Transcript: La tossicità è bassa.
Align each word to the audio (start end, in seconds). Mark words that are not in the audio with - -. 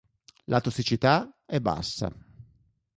La 0.47 0.61
tossicità 0.61 1.31
è 1.45 1.59
bassa. 1.59 2.11